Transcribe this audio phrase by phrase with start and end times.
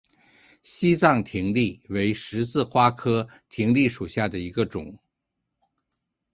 [0.63, 4.97] 西藏葶苈为十字花科葶苈属下的一个种。